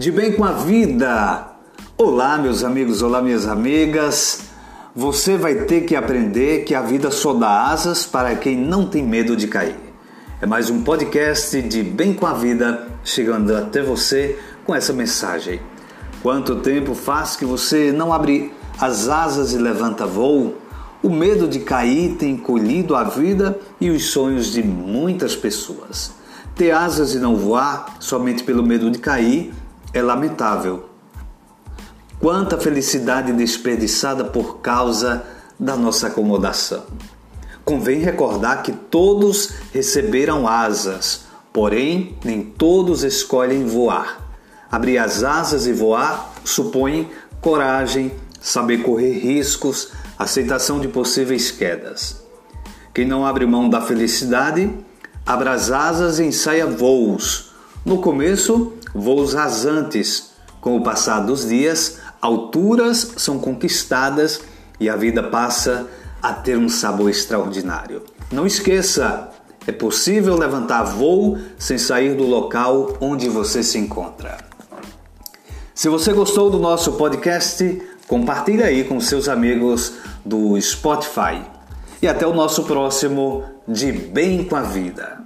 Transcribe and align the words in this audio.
De 0.00 0.10
bem 0.10 0.32
com 0.32 0.42
a 0.42 0.52
vida! 0.52 1.46
Olá, 1.98 2.38
meus 2.38 2.64
amigos, 2.64 3.02
olá, 3.02 3.20
minhas 3.20 3.46
amigas. 3.46 4.44
Você 4.96 5.36
vai 5.36 5.66
ter 5.66 5.82
que 5.82 5.94
aprender 5.94 6.64
que 6.64 6.74
a 6.74 6.80
vida 6.80 7.10
só 7.10 7.34
dá 7.34 7.66
asas 7.66 8.06
para 8.06 8.34
quem 8.34 8.56
não 8.56 8.86
tem 8.86 9.02
medo 9.02 9.36
de 9.36 9.46
cair. 9.46 9.76
É 10.40 10.46
mais 10.46 10.70
um 10.70 10.82
podcast 10.82 11.60
de 11.60 11.82
Bem 11.82 12.14
com 12.14 12.24
a 12.24 12.32
Vida 12.32 12.88
chegando 13.04 13.54
até 13.54 13.82
você 13.82 14.38
com 14.64 14.74
essa 14.74 14.90
mensagem. 14.94 15.60
Quanto 16.22 16.56
tempo 16.60 16.94
faz 16.94 17.36
que 17.36 17.44
você 17.44 17.92
não 17.92 18.10
abre 18.10 18.54
as 18.80 19.06
asas 19.06 19.52
e 19.52 19.58
levanta 19.58 20.06
voo? 20.06 20.56
O 21.02 21.10
medo 21.10 21.46
de 21.46 21.58
cair 21.58 22.14
tem 22.14 22.38
colhido 22.38 22.96
a 22.96 23.04
vida 23.04 23.60
e 23.78 23.90
os 23.90 24.06
sonhos 24.06 24.50
de 24.50 24.62
muitas 24.62 25.36
pessoas. 25.36 26.12
Ter 26.54 26.70
asas 26.70 27.14
e 27.14 27.18
não 27.18 27.36
voar 27.36 27.96
somente 28.00 28.42
pelo 28.42 28.62
medo 28.62 28.90
de 28.90 28.98
cair 28.98 29.52
é 29.92 30.02
lamentável. 30.02 30.88
Quanta 32.18 32.58
felicidade 32.58 33.32
desperdiçada 33.32 34.24
por 34.24 34.58
causa 34.58 35.24
da 35.58 35.76
nossa 35.76 36.06
acomodação. 36.06 36.84
Convém 37.64 38.00
recordar 38.00 38.62
que 38.62 38.72
todos 38.72 39.50
receberam 39.72 40.48
asas, 40.48 41.26
porém 41.52 42.16
nem 42.24 42.42
todos 42.42 43.04
escolhem 43.04 43.66
voar. 43.66 44.28
Abrir 44.70 44.98
as 44.98 45.22
asas 45.22 45.66
e 45.66 45.72
voar 45.72 46.32
supõe 46.44 47.10
coragem, 47.40 48.12
saber 48.40 48.78
correr 48.78 49.18
riscos, 49.18 49.92
aceitação 50.18 50.80
de 50.80 50.88
possíveis 50.88 51.50
quedas. 51.50 52.22
Quem 52.92 53.06
não 53.06 53.24
abre 53.24 53.46
mão 53.46 53.68
da 53.68 53.80
felicidade, 53.80 54.70
abra 55.24 55.52
as 55.52 55.70
asas 55.70 56.18
e 56.18 56.24
ensaia 56.24 56.66
voos. 56.66 57.49
No 57.84 57.98
começo, 57.98 58.74
voos 58.94 59.32
rasantes. 59.32 60.32
Com 60.60 60.76
o 60.76 60.82
passar 60.82 61.20
dos 61.20 61.48
dias, 61.48 61.98
alturas 62.20 63.14
são 63.16 63.38
conquistadas 63.38 64.42
e 64.78 64.90
a 64.90 64.96
vida 64.96 65.22
passa 65.22 65.88
a 66.22 66.34
ter 66.34 66.58
um 66.58 66.68
sabor 66.68 67.08
extraordinário. 67.08 68.02
Não 68.30 68.46
esqueça, 68.46 69.30
é 69.66 69.72
possível 69.72 70.36
levantar 70.36 70.82
voo 70.82 71.38
sem 71.58 71.78
sair 71.78 72.14
do 72.14 72.24
local 72.24 72.98
onde 73.00 73.28
você 73.28 73.62
se 73.62 73.78
encontra. 73.78 74.36
Se 75.74 75.88
você 75.88 76.12
gostou 76.12 76.50
do 76.50 76.58
nosso 76.58 76.92
podcast, 76.92 77.80
compartilhe 78.06 78.62
aí 78.62 78.84
com 78.84 79.00
seus 79.00 79.26
amigos 79.26 79.94
do 80.22 80.60
Spotify. 80.60 81.42
E 82.02 82.06
até 82.06 82.26
o 82.26 82.34
nosso 82.34 82.64
próximo 82.64 83.44
De 83.66 83.90
Bem 83.90 84.44
com 84.44 84.56
a 84.56 84.62
Vida. 84.62 85.24